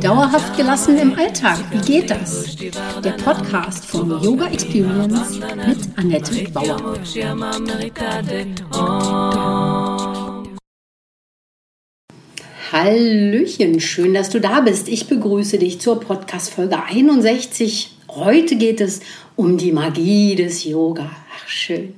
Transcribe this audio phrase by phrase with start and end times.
[0.00, 2.56] Dauerhaft gelassen im Alltag, wie geht das?
[3.04, 6.98] Der Podcast von Yoga Experience mit Annette Bauer.
[12.72, 14.88] Hallöchen, schön, dass du da bist.
[14.88, 17.94] Ich begrüße dich zur Podcast Folge 61.
[18.08, 19.00] Heute geht es
[19.36, 21.10] um die Magie des Yoga.
[21.36, 21.97] Ach, schön.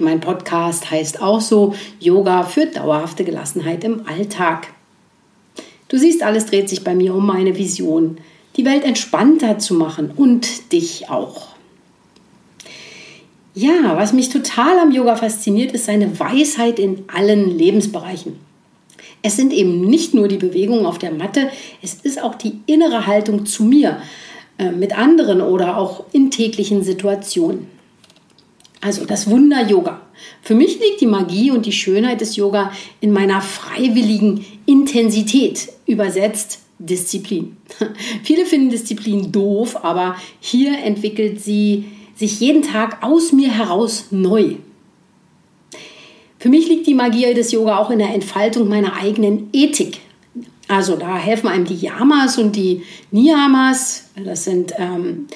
[0.00, 4.68] Mein Podcast heißt auch so Yoga für dauerhafte Gelassenheit im Alltag.
[5.88, 8.18] Du siehst, alles dreht sich bei mir um meine Vision,
[8.56, 11.48] die Welt entspannter zu machen und dich auch.
[13.54, 18.36] Ja, was mich total am Yoga fasziniert, ist seine Weisheit in allen Lebensbereichen.
[19.22, 21.50] Es sind eben nicht nur die Bewegungen auf der Matte,
[21.82, 23.98] es ist auch die innere Haltung zu mir,
[24.56, 27.79] äh, mit anderen oder auch in täglichen Situationen.
[28.80, 30.00] Also das Wunder Yoga.
[30.42, 36.60] Für mich liegt die Magie und die Schönheit des Yoga in meiner freiwilligen Intensität, übersetzt
[36.78, 37.56] Disziplin.
[38.24, 44.56] Viele finden Disziplin doof, aber hier entwickelt sie sich jeden Tag aus mir heraus neu.
[46.38, 50.00] Für mich liegt die Magie des Yoga auch in der Entfaltung meiner eigenen Ethik.
[50.68, 54.04] Also da helfen einem die Yamas und die Niyamas.
[54.24, 55.26] Das sind ähm,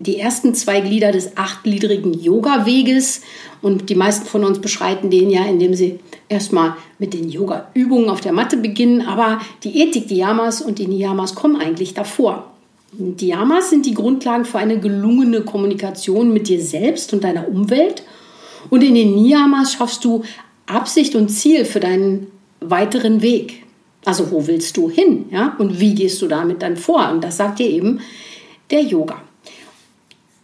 [0.00, 3.22] die ersten zwei Glieder des achtgliedrigen Yoga-Weges.
[3.62, 8.20] Und die meisten von uns beschreiten den ja, indem sie erstmal mit den Yoga-Übungen auf
[8.20, 9.02] der Matte beginnen.
[9.02, 12.52] Aber die Ethik, die Yamas und die Niyamas kommen eigentlich davor.
[12.92, 18.02] Die Yamas sind die Grundlagen für eine gelungene Kommunikation mit dir selbst und deiner Umwelt.
[18.70, 20.22] Und in den Niyamas schaffst du
[20.66, 22.28] Absicht und Ziel für deinen
[22.60, 23.64] weiteren Weg.
[24.04, 25.26] Also wo willst du hin?
[25.30, 25.56] Ja?
[25.58, 27.10] Und wie gehst du damit dann vor?
[27.10, 28.00] Und das sagt dir eben
[28.70, 29.22] der Yoga.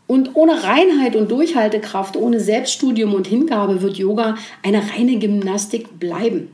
[0.06, 6.50] Und ohne Reinheit und Durchhaltekraft, ohne Selbststudium und Hingabe wird Yoga eine reine Gymnastik bleiben.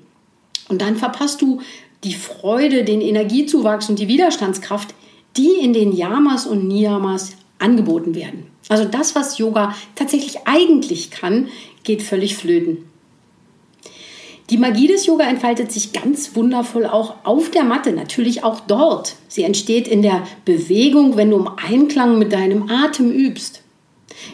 [0.69, 1.61] Und dann verpasst du
[2.05, 4.95] die Freude, den Energiezuwachs und die Widerstandskraft,
[5.37, 8.47] die in den Yamas und Niyamas angeboten werden.
[8.69, 11.49] Also das, was Yoga tatsächlich eigentlich kann,
[11.83, 12.91] geht völlig flöten.
[14.51, 19.15] Die Magie des Yoga entfaltet sich ganz wundervoll auch auf der Matte, natürlich auch dort.
[19.29, 23.63] Sie entsteht in der Bewegung, wenn du im Einklang mit deinem Atem übst.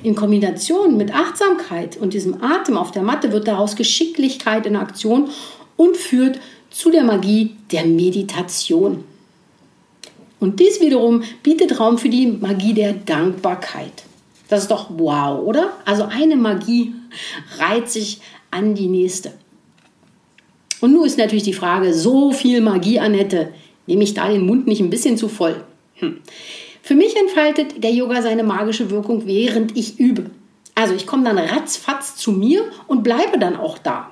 [0.03, 5.29] In Kombination mit Achtsamkeit und diesem Atem auf der Matte wird daraus Geschicklichkeit in Aktion
[5.77, 6.41] und führt
[6.71, 9.05] zu der Magie der Meditation.
[10.41, 14.05] Und dies wiederum bietet Raum für die Magie der Dankbarkeit.
[14.49, 15.73] Das ist doch wow, oder?
[15.85, 16.95] Also eine Magie
[17.59, 19.33] reiht sich an die nächste.
[20.81, 23.53] Und nun ist natürlich die Frage, so viel Magie, Annette,
[23.87, 25.65] nehme ich da den Mund nicht ein bisschen zu voll?
[25.95, 26.19] Hm.
[26.83, 30.31] Für mich entfaltet der Yoga seine magische Wirkung, während ich übe.
[30.75, 34.11] Also ich komme dann ratzfatz zu mir und bleibe dann auch da.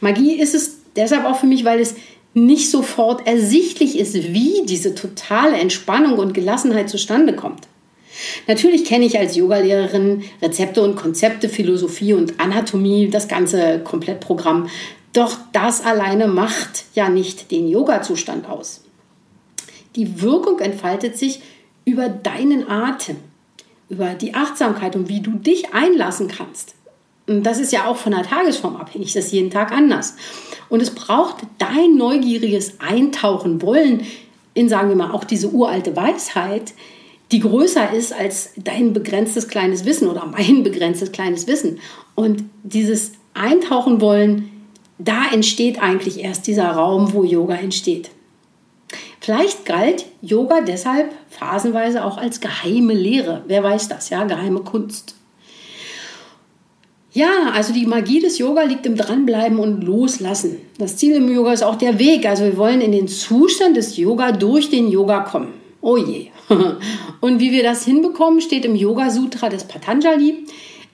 [0.00, 1.96] Magie ist es deshalb auch für mich, weil es
[2.34, 7.66] nicht sofort ersichtlich ist, wie diese totale Entspannung und Gelassenheit zustande kommt.
[8.46, 14.68] Natürlich kenne ich als Yogalehrerin Rezepte und Konzepte, Philosophie und Anatomie, das ganze Komplettprogramm.
[15.12, 18.84] Doch das alleine macht ja nicht den Yoga-Zustand aus.
[19.96, 21.42] Die Wirkung entfaltet sich
[21.84, 23.16] über deinen Atem,
[23.88, 26.74] über die Achtsamkeit und wie du dich einlassen kannst.
[27.26, 30.14] Und das ist ja auch von der Tagesform abhängig, das ist jeden Tag anders.
[30.68, 34.06] Und es braucht dein neugieriges Eintauchen wollen
[34.54, 36.72] in, sagen wir mal, auch diese uralte Weisheit,
[37.32, 41.78] die größer ist als dein begrenztes kleines Wissen oder mein begrenztes kleines Wissen.
[42.14, 44.50] Und dieses Eintauchen wollen
[45.02, 48.10] da entsteht eigentlich erst dieser Raum, wo Yoga entsteht.
[49.20, 53.42] Vielleicht galt Yoga deshalb phasenweise auch als geheime Lehre.
[53.46, 55.14] Wer weiß das, ja, geheime Kunst.
[57.12, 60.58] Ja, also die Magie des Yoga liegt im Dranbleiben und Loslassen.
[60.78, 62.24] Das Ziel im Yoga ist auch der Weg.
[62.26, 65.54] Also wir wollen in den Zustand des Yoga durch den Yoga kommen.
[65.80, 66.28] Oh je.
[67.20, 70.44] Und wie wir das hinbekommen, steht im Yoga Sutra des Patanjali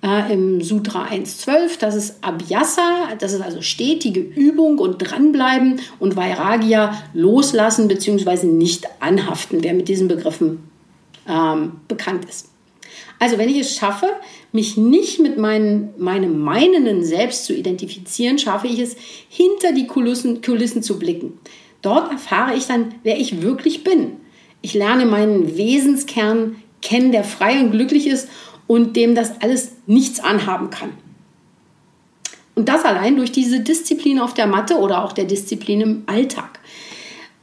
[0.06, 1.79] im Sutra 1.12.
[1.81, 8.47] Das ist Abhyasa, das ist also stetige Übung und dranbleiben und Vairagya loslassen bzw.
[8.47, 10.70] nicht anhaften, wer mit diesen Begriffen
[11.29, 12.50] ähm, bekannt ist.
[13.19, 14.06] Also wenn ich es schaffe,
[14.53, 18.97] mich nicht mit meinen, meinem meinenden Selbst zu identifizieren, schaffe ich es,
[19.29, 21.38] hinter die Kulissen, Kulissen zu blicken.
[21.82, 24.12] Dort erfahre ich dann, wer ich wirklich bin.
[24.61, 28.29] Ich lerne meinen Wesenskern kennen, der frei und glücklich ist
[28.66, 30.92] und dem das alles nichts anhaben kann.
[32.54, 36.58] Und das allein durch diese Disziplin auf der Matte oder auch der Disziplin im Alltag.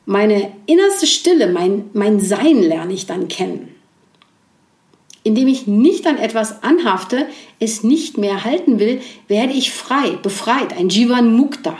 [0.05, 3.69] Meine innerste Stille, mein, mein Sein lerne ich dann kennen.
[5.23, 7.27] Indem ich nicht an etwas anhafte,
[7.59, 11.77] es nicht mehr halten will, werde ich frei, befreit, ein Jivan Mukta.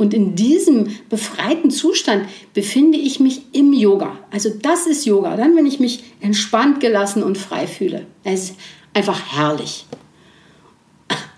[0.00, 2.24] Und in diesem befreiten Zustand
[2.54, 4.18] befinde ich mich im Yoga.
[4.30, 5.36] Also das ist Yoga.
[5.36, 8.06] Dann, wenn ich mich entspannt, gelassen und frei fühle.
[8.24, 8.54] Es ist
[8.94, 9.84] einfach herrlich.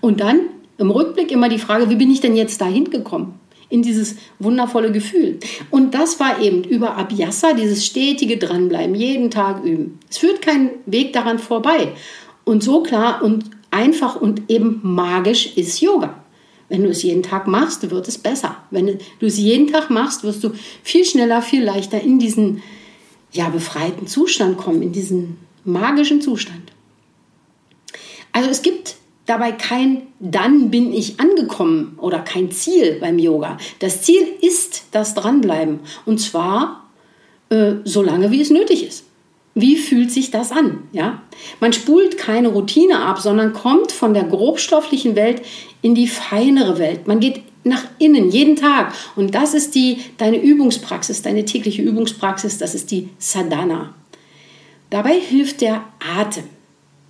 [0.00, 0.42] Und dann
[0.78, 3.40] im Rückblick immer die Frage, wie bin ich denn jetzt dahin gekommen?
[3.68, 5.40] In dieses wundervolle Gefühl.
[5.72, 9.98] Und das war eben über Abhyasa, dieses stetige Dranbleiben, jeden Tag üben.
[10.08, 11.94] Es führt kein Weg daran vorbei.
[12.44, 16.21] Und so klar und einfach und eben magisch ist Yoga.
[16.72, 18.56] Wenn du es jeden Tag machst, wird es besser.
[18.70, 20.52] Wenn du es jeden Tag machst, wirst du
[20.82, 22.62] viel schneller, viel leichter in diesen
[23.30, 26.72] ja, befreiten Zustand kommen, in diesen magischen Zustand.
[28.32, 28.96] Also es gibt
[29.26, 33.58] dabei kein dann bin ich angekommen oder kein Ziel beim Yoga.
[33.80, 36.88] Das Ziel ist das Dranbleiben und zwar
[37.50, 39.04] äh, so lange, wie es nötig ist.
[39.54, 40.84] Wie fühlt sich das an?
[40.92, 41.22] Ja?
[41.60, 45.42] Man spult keine Routine ab, sondern kommt von der grobstofflichen Welt
[45.82, 47.06] in die feinere Welt.
[47.06, 52.58] Man geht nach innen jeden Tag und das ist die deine Übungspraxis, deine tägliche Übungspraxis,
[52.58, 53.94] das ist die Sadhana.
[54.90, 55.84] Dabei hilft der
[56.18, 56.44] Atem.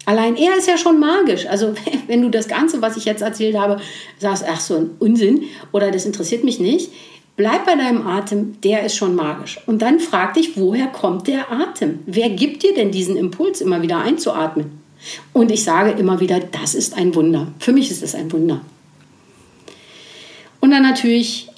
[0.05, 1.47] Allein er ist ja schon magisch.
[1.47, 1.75] Also
[2.07, 3.81] wenn du das Ganze, was ich jetzt erzählt habe,
[4.19, 6.91] sagst, ach so ein Unsinn oder das interessiert mich nicht,
[7.43, 9.59] Bleib bei deinem Atem, der ist schon magisch.
[9.67, 11.99] Und dann frag dich, woher kommt der Atem?
[12.07, 14.79] Wer gibt dir denn diesen Impuls, immer wieder einzuatmen?
[15.33, 17.49] Und ich sage immer wieder, das ist ein Wunder.
[17.59, 18.61] Für mich ist es ein Wunder.
[20.61, 21.49] Und dann natürlich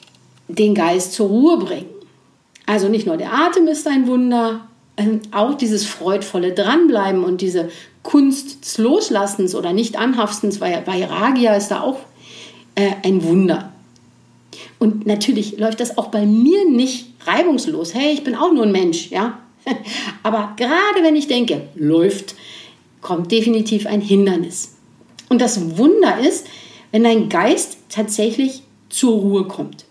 [0.49, 1.91] den Geist zur Ruhe bringen.
[2.65, 4.67] Also nicht nur der Atem ist ein Wunder,
[4.97, 7.69] ähm, auch dieses freudvolle Dranbleiben und diese
[8.03, 11.99] Kunst des Loslassens oder nicht anhaftens, weil Vairagya ist da auch
[12.75, 13.74] äh, ein Wunder.
[14.85, 17.95] Und natürlich läuft das auch bei mir nicht reibungslos.
[17.95, 19.39] Hey, ich bin auch nur ein Mensch, ja.
[20.23, 22.35] Aber gerade wenn ich denke, läuft,
[23.01, 24.75] kommt definitiv ein Hindernis.
[25.31, 26.47] Und das Wunder ist,
[26.93, 29.87] wenn dein Geist tatsächlich zur Ruhe kommt.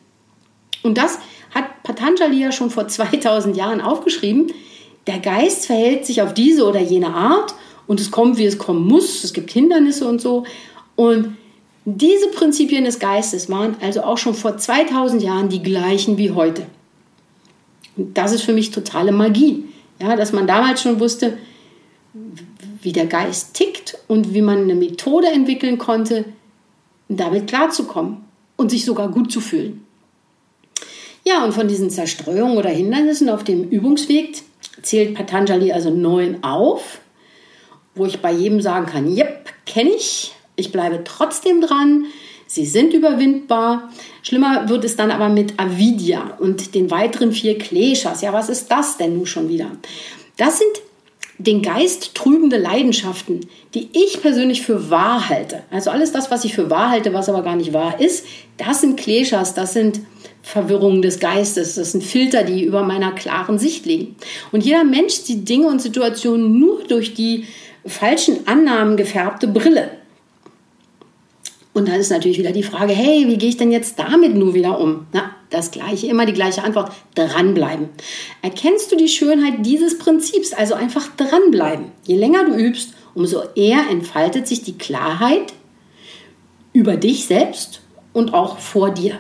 [0.84, 1.18] Und das
[1.56, 4.54] hat Patanjali ja schon vor 2000 Jahren aufgeschrieben.
[5.08, 7.56] Der Geist verhält sich auf diese oder jene Art
[7.88, 9.24] und es kommt, wie es kommen muss.
[9.24, 10.44] Es gibt Hindernisse und so.
[10.96, 11.36] Und
[11.86, 16.66] diese Prinzipien des Geistes waren also auch schon vor 2000 Jahren die gleichen wie heute.
[17.98, 19.66] Und das ist für mich totale Magie,
[20.02, 21.38] ja, dass man damals schon wusste,
[22.82, 26.26] wie der Geist tickt und wie man eine Methode entwickeln konnte,
[27.10, 28.18] damit klarzukommen
[28.56, 29.86] und sich sogar gut zu fühlen.
[31.26, 34.42] Ja, und von diesen Zerstreuungen oder Hindernissen auf dem Übungsweg
[34.82, 37.00] zählt Patanjali also neun auf,
[37.96, 42.06] wo ich bei jedem sagen kann, yep, kenne ich, ich bleibe trotzdem dran.
[42.48, 43.90] Sie sind überwindbar.
[44.22, 48.22] Schlimmer wird es dann aber mit Avidya und den weiteren vier Kleshas.
[48.22, 49.72] Ja, was ist das denn nun schon wieder?
[50.38, 50.82] Das sind
[51.40, 55.64] den Geist trübende Leidenschaften, die ich persönlich für wahr halte.
[55.72, 58.26] Also alles das, was ich für wahr halte, was aber gar nicht wahr ist,
[58.58, 60.02] das sind Kleshas, das sind
[60.44, 64.16] Verwirrungen des Geistes, das sind Filter, die über meiner klaren Sicht liegen.
[64.52, 67.46] Und jeder Mensch sieht Dinge und Situationen nur durch die
[67.86, 69.90] falschen Annahmen gefärbte Brille.
[71.74, 74.54] Und dann ist natürlich wieder die Frage, hey, wie gehe ich denn jetzt damit nun
[74.54, 75.08] wieder um?
[75.12, 77.90] Na, das gleiche, immer die gleiche Antwort, dranbleiben.
[78.42, 81.86] Erkennst du die Schönheit dieses Prinzips, also einfach dranbleiben.
[82.06, 85.54] Je länger du übst, umso eher entfaltet sich die Klarheit
[86.74, 87.82] über dich selbst
[88.14, 89.18] und auch vor dir.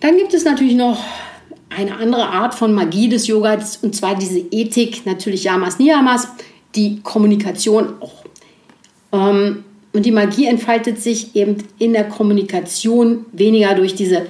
[0.00, 1.02] Dann gibt es natürlich noch
[1.70, 6.28] eine andere Art von Magie des Yoga, und zwar diese Ethik, natürlich Yamas, Niyamas,
[6.74, 8.23] die Kommunikation auch
[9.14, 14.26] und die Magie entfaltet sich eben in der Kommunikation weniger durch diese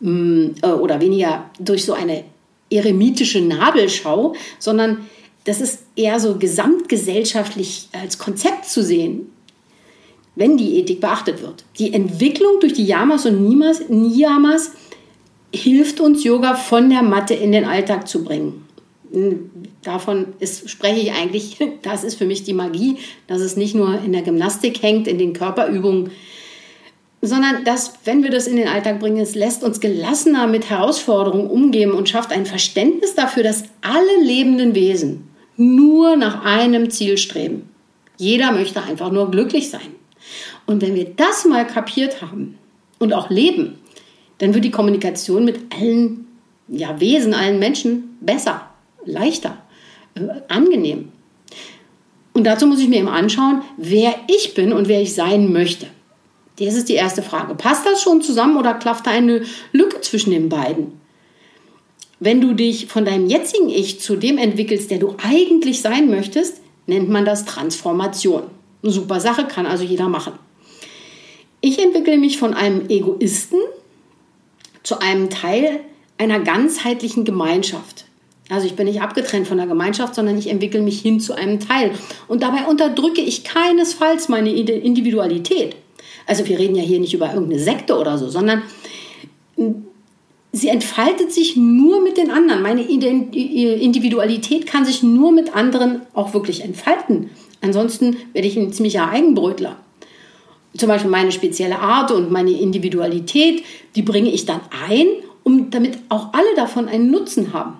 [0.00, 2.24] mm, äh, oder weniger durch so eine
[2.70, 5.08] eremitische Nabelschau, sondern
[5.44, 9.30] das ist eher so gesamtgesellschaftlich als Konzept zu sehen,
[10.36, 11.64] wenn die Ethik beachtet wird.
[11.78, 14.72] Die Entwicklung durch die Yamas und Niyamas
[15.52, 18.67] hilft uns, Yoga von der Matte in den Alltag zu bringen
[19.82, 24.00] davon ist, spreche ich eigentlich, das ist für mich die Magie, dass es nicht nur
[24.02, 26.10] in der Gymnastik hängt, in den Körperübungen,
[27.20, 31.50] sondern dass, wenn wir das in den Alltag bringen, es lässt uns gelassener mit Herausforderungen
[31.50, 37.68] umgehen und schafft ein Verständnis dafür, dass alle lebenden Wesen nur nach einem Ziel streben.
[38.16, 39.96] Jeder möchte einfach nur glücklich sein.
[40.66, 42.58] Und wenn wir das mal kapiert haben
[42.98, 43.78] und auch leben,
[44.38, 46.26] dann wird die Kommunikation mit allen
[46.68, 48.68] ja, Wesen, allen Menschen besser,
[49.04, 49.58] leichter,
[50.14, 51.12] äh, angenehm.
[52.32, 55.86] Und dazu muss ich mir eben anschauen, wer ich bin und wer ich sein möchte.
[56.58, 57.54] Das ist die erste Frage.
[57.54, 61.00] Passt das schon zusammen oder klafft da eine Lücke zwischen den beiden?
[62.20, 66.60] Wenn du dich von deinem jetzigen Ich zu dem entwickelst, der du eigentlich sein möchtest,
[66.86, 68.44] nennt man das Transformation.
[68.82, 70.32] Eine super Sache, kann also jeder machen.
[71.60, 73.58] Ich entwickle mich von einem Egoisten
[74.82, 75.80] zu einem Teil
[76.18, 78.06] einer ganzheitlichen Gemeinschaft.
[78.50, 81.60] Also ich bin nicht abgetrennt von der Gemeinschaft, sondern ich entwickle mich hin zu einem
[81.60, 81.90] Teil.
[82.28, 85.76] Und dabei unterdrücke ich keinesfalls meine Individualität.
[86.26, 88.62] Also wir reden ja hier nicht über irgendeine Sekte oder so, sondern
[90.52, 92.62] sie entfaltet sich nur mit den anderen.
[92.62, 97.30] Meine Individualität kann sich nur mit anderen auch wirklich entfalten.
[97.60, 99.76] Ansonsten werde ich ein ziemlicher Eigenbrötler.
[100.76, 103.62] Zum Beispiel meine spezielle Art und meine Individualität,
[103.96, 105.06] die bringe ich dann ein,
[105.42, 107.74] um damit auch alle davon einen Nutzen haben.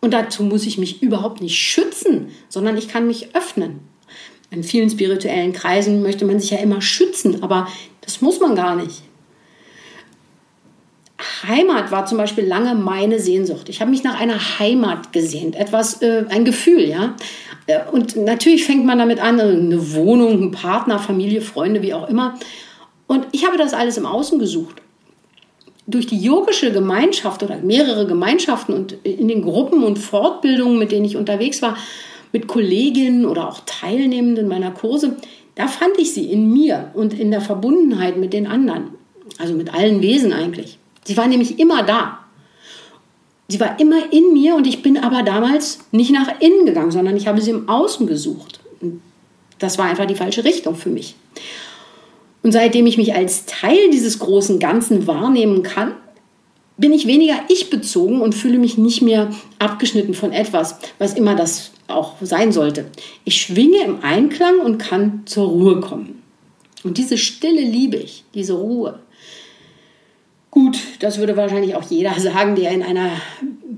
[0.00, 3.80] Und dazu muss ich mich überhaupt nicht schützen, sondern ich kann mich öffnen.
[4.50, 7.68] In vielen spirituellen Kreisen möchte man sich ja immer schützen, aber
[8.00, 9.02] das muss man gar nicht.
[11.46, 13.68] Heimat war zum Beispiel lange meine Sehnsucht.
[13.68, 17.16] Ich habe mich nach einer Heimat gesehnt, etwas, äh, ein Gefühl, ja.
[17.66, 22.08] Äh, und natürlich fängt man damit an, eine Wohnung, ein Partner, Familie, Freunde, wie auch
[22.08, 22.38] immer.
[23.06, 24.80] Und ich habe das alles im Außen gesucht.
[25.88, 31.06] Durch die yogische Gemeinschaft oder mehrere Gemeinschaften und in den Gruppen und Fortbildungen, mit denen
[31.06, 31.76] ich unterwegs war,
[32.32, 35.16] mit Kolleginnen oder auch Teilnehmenden meiner Kurse,
[35.54, 38.90] da fand ich sie in mir und in der Verbundenheit mit den anderen.
[39.38, 40.78] Also mit allen Wesen eigentlich.
[41.04, 42.18] Sie war nämlich immer da.
[43.48, 47.16] Sie war immer in mir und ich bin aber damals nicht nach innen gegangen, sondern
[47.16, 48.60] ich habe sie im Außen gesucht.
[49.58, 51.14] Das war einfach die falsche Richtung für mich.
[52.42, 55.92] Und seitdem ich mich als Teil dieses großen Ganzen wahrnehmen kann,
[56.76, 61.34] bin ich weniger ich bezogen und fühle mich nicht mehr abgeschnitten von etwas, was immer
[61.34, 62.86] das auch sein sollte.
[63.24, 66.22] Ich schwinge im Einklang und kann zur Ruhe kommen.
[66.84, 69.00] Und diese Stille liebe ich, diese Ruhe.
[70.50, 73.10] Gut, das würde wahrscheinlich auch jeder sagen, der in einer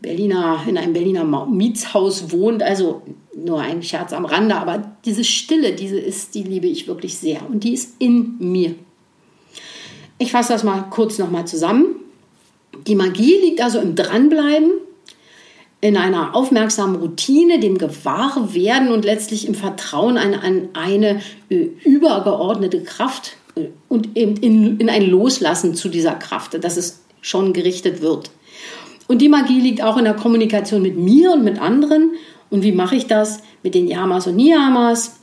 [0.03, 2.63] Berliner, in einem Berliner Mietshaus wohnt.
[2.63, 3.03] Also
[3.37, 7.49] nur ein Scherz am Rande, aber diese Stille, diese ist, die liebe ich wirklich sehr
[7.49, 8.75] und die ist in mir.
[10.19, 11.97] Ich fasse das mal kurz nochmal zusammen.
[12.87, 14.73] Die Magie liegt also im Dranbleiben,
[15.81, 22.83] in einer aufmerksamen Routine, dem Gewahrwerden und letztlich im Vertrauen an, an eine äh, übergeordnete
[22.83, 23.39] Kraft,
[23.89, 28.31] und eben in, in ein Loslassen zu dieser Kraft, dass es schon gerichtet wird.
[29.11, 32.13] Und die Magie liegt auch in der Kommunikation mit mir und mit anderen.
[32.49, 33.43] Und wie mache ich das?
[33.65, 35.19] Mit den Yamas und Niyamas.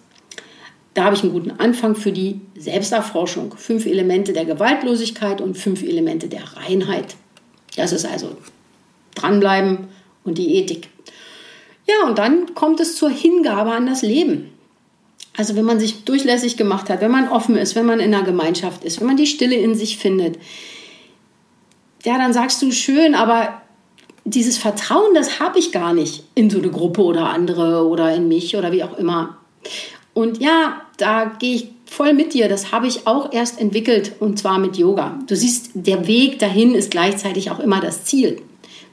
[0.93, 3.55] Da habe ich einen guten Anfang für die Selbsterforschung.
[3.55, 7.15] Fünf Elemente der Gewaltlosigkeit und fünf Elemente der Reinheit.
[7.77, 8.35] Das ist also
[9.15, 9.87] dranbleiben
[10.25, 10.89] und die Ethik.
[11.87, 14.49] Ja, und dann kommt es zur Hingabe an das Leben.
[15.37, 18.25] Also wenn man sich durchlässig gemacht hat, wenn man offen ist, wenn man in einer
[18.25, 20.37] Gemeinschaft ist, wenn man die Stille in sich findet,
[22.03, 23.61] ja, dann sagst du schön, aber
[24.33, 28.27] dieses Vertrauen, das habe ich gar nicht in so eine Gruppe oder andere oder in
[28.27, 29.37] mich oder wie auch immer.
[30.13, 32.49] Und ja, da gehe ich voll mit dir.
[32.49, 35.19] Das habe ich auch erst entwickelt und zwar mit Yoga.
[35.27, 38.41] Du siehst, der Weg dahin ist gleichzeitig auch immer das Ziel.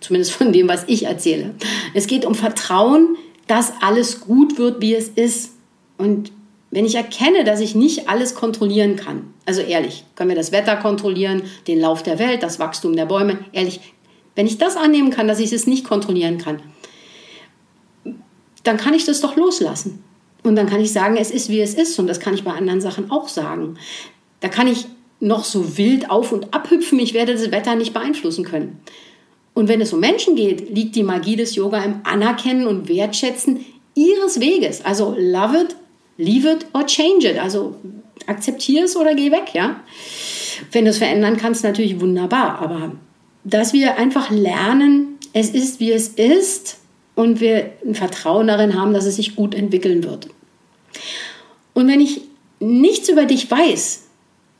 [0.01, 1.55] Zumindest von dem, was ich erzähle.
[1.95, 5.53] Es geht um Vertrauen, dass alles gut wird, wie es ist.
[5.99, 6.31] Und
[6.71, 10.77] wenn ich erkenne, dass ich nicht alles kontrollieren kann, also ehrlich, können wir das Wetter
[10.77, 13.81] kontrollieren, den Lauf der Welt, das Wachstum der Bäume, ehrlich,
[14.35, 16.61] wenn ich das annehmen kann, dass ich es nicht kontrollieren kann,
[18.65, 20.03] dann kann ich das doch loslassen.
[20.43, 21.99] Und dann kann ich sagen, es ist wie es ist.
[21.99, 23.79] Und das kann ich bei anderen Sachen auch sagen.
[24.41, 24.87] Da kann ich
[25.21, 28.81] noch so wild auf und abhüpfen, ich werde das Wetter nicht beeinflussen können.
[29.55, 33.65] Und wenn es um Menschen geht, liegt die Magie des Yoga im Anerkennen und Wertschätzen
[33.95, 34.85] ihres Weges.
[34.85, 35.77] Also love it,
[36.19, 37.39] leave it or change it.
[37.39, 37.77] Also
[38.27, 39.81] akzeptiere es oder geh weg, ja.
[40.73, 42.59] Wenn du es verändern kannst, natürlich wunderbar.
[42.61, 42.93] Aber
[43.45, 46.79] dass wir einfach lernen, es ist wie es ist
[47.15, 50.29] und wir ein Vertrauen darin haben, dass es sich gut entwickeln wird.
[51.75, 52.23] Und wenn ich
[52.61, 54.03] nichts über dich weiß,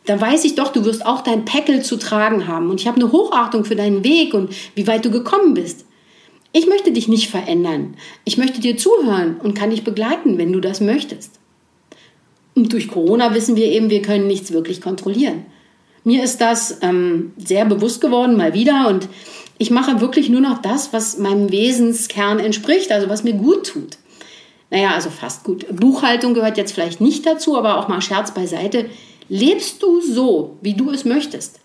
[0.07, 2.69] dann weiß ich doch, du wirst auch dein Päckel zu tragen haben.
[2.69, 5.87] Und ich habe eine Hochachtung für deinen Weg und wie weit du gekommen bist.
[6.53, 7.97] Ich möchte dich nicht verändern.
[8.25, 11.41] Ich möchte dir zuhören und kann dich begleiten, wenn du das möchtest.
[12.55, 15.47] Und durch Corona wissen wir eben, wir können nichts wirklich kontrollieren.
[16.05, 18.89] Mir ist das ähm, sehr bewusst geworden, mal wieder.
[18.89, 19.09] Und
[19.59, 23.97] ich mache wirklich nur noch das, was meinem Wesenskern entspricht, also was mir gut tut.
[24.71, 25.67] Naja, also fast gut.
[25.75, 28.87] Buchhaltung gehört jetzt vielleicht nicht dazu, aber auch mal Scherz beiseite.
[29.29, 31.61] Lebst du so, wie du es möchtest?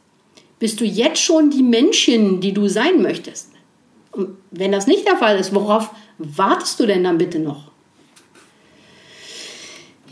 [0.60, 3.50] Bist du jetzt schon die Menschin, die du sein möchtest?
[4.12, 7.69] Und wenn das nicht der Fall ist, worauf wartest du denn dann bitte noch?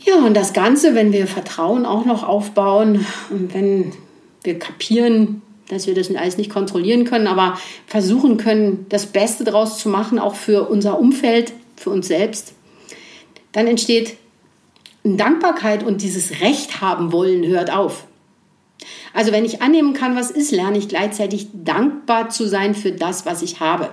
[0.05, 3.91] Ja, und das Ganze, wenn wir Vertrauen auch noch aufbauen und wenn
[4.47, 9.77] wir kapieren, dass wir das alles nicht kontrollieren können, aber versuchen können, das Beste daraus
[9.77, 12.53] zu machen, auch für unser Umfeld, für uns selbst,
[13.51, 14.17] dann entsteht
[15.03, 18.07] Dankbarkeit und dieses Recht haben wollen hört auf.
[19.13, 23.25] Also wenn ich annehmen kann, was ist, lerne ich gleichzeitig dankbar zu sein für das,
[23.25, 23.89] was ich habe.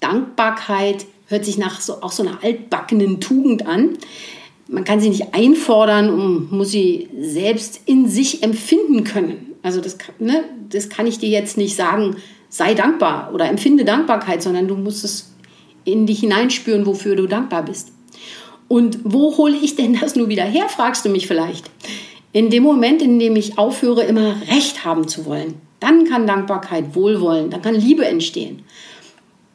[0.00, 3.98] Dankbarkeit hört sich nach so, auch so einer altbackenen Tugend an.
[4.68, 9.54] Man kann sie nicht einfordern und muss sie selbst in sich empfinden können.
[9.62, 12.16] Also das, ne, das kann ich dir jetzt nicht sagen,
[12.48, 15.32] sei dankbar oder empfinde Dankbarkeit, sondern du musst es
[15.84, 17.92] in dich hineinspüren, wofür du dankbar bist.
[18.68, 21.70] Und wo hole ich denn das nur wieder her, fragst du mich vielleicht.
[22.32, 26.94] In dem Moment, in dem ich aufhöre, immer Recht haben zu wollen, dann kann Dankbarkeit,
[26.94, 28.64] Wohlwollen, dann kann Liebe entstehen.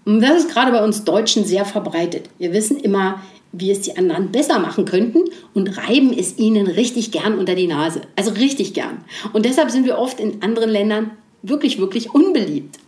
[0.06, 2.30] Und das ist gerade bei uns Deutschen sehr verbreitet.
[2.40, 3.22] Wir wissen immer,
[3.54, 7.68] wie es die anderen besser machen könnten und reiben es ihnen richtig gern unter die
[7.68, 8.02] Nase.
[8.16, 9.06] Also richtig gern.
[9.32, 11.12] Und deshalb sind wir oft in anderen Ländern
[11.44, 12.80] wirklich, wirklich unbeliebt.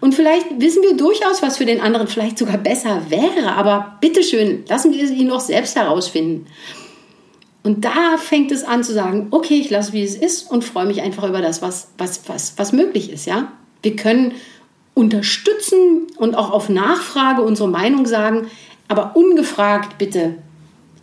[0.00, 4.64] Und vielleicht wissen wir durchaus, was für den anderen vielleicht sogar besser wäre, aber bitteschön,
[4.68, 6.46] lassen wir es ihn doch selbst herausfinden.
[7.62, 10.86] Und da fängt es an zu sagen, okay, ich lasse, wie es ist und freue
[10.86, 13.26] mich einfach über das, was, was, was, was möglich ist.
[13.26, 13.52] Ja?
[13.82, 14.32] Wir können
[14.92, 18.48] unterstützen und auch auf Nachfrage unsere Meinung sagen,
[18.88, 20.36] aber ungefragt bitte.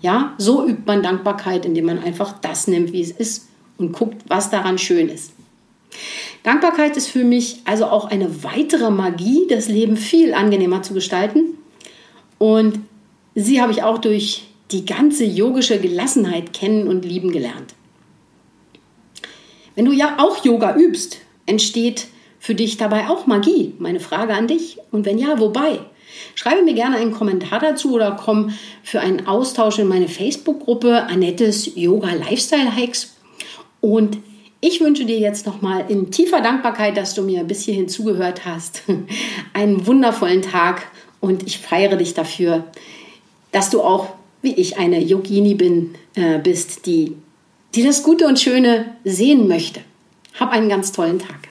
[0.02, 3.48] Ja, so übt man Dankbarkeit, indem man einfach das nimmt, wie es ist
[3.78, 5.34] und guckt, was daran schön ist.
[6.44, 11.58] Dankbarkeit ist für mich also auch eine weitere Magie, das Leben viel angenehmer zu gestalten.
[12.40, 12.80] Und
[13.36, 17.76] sie habe ich auch durch die ganze yogische Gelassenheit kennen und lieben gelernt.
[19.76, 22.08] Wenn du ja auch Yoga übst, entsteht
[22.40, 23.76] für dich dabei auch Magie?
[23.78, 24.78] Meine Frage an dich.
[24.92, 25.80] Und wenn ja, wobei?
[26.36, 28.54] Schreibe mir gerne einen Kommentar dazu oder komm
[28.84, 33.16] für einen Austausch in meine Facebook-Gruppe Annettes Yoga Lifestyle Hacks.
[33.80, 34.18] Und
[34.60, 38.84] ich wünsche dir jetzt nochmal in tiefer Dankbarkeit, dass du mir bis hierhin zugehört hast,
[39.54, 40.88] einen wundervollen Tag
[41.20, 42.66] und ich feiere dich dafür,
[43.52, 44.10] dass du auch
[44.42, 47.16] wie ich eine Yogini bin, äh, bist, die,
[47.76, 49.82] die das Gute und Schöne sehen möchte.
[50.40, 51.51] Hab einen ganz tollen Tag.